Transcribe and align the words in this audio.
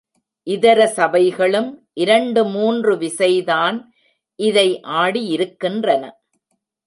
இதர 0.47 0.87
சபைகளும் 0.87 1.67
இரண்டு 1.93 2.45
மூன்று 2.45 2.95
விசைதான் 2.95 3.77
இதை 4.39 4.67
ஆடியிருக்கின்றன. 5.01 6.03